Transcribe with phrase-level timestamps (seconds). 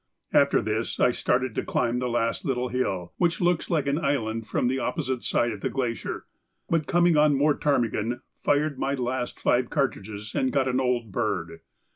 [0.33, 4.47] After this I started to climb the last little hill, which looks like an island
[4.47, 6.25] from the opposite side of the glacier,
[6.67, 11.59] but coming on more ptarmigan, fired my last five cartridges and got an old bird.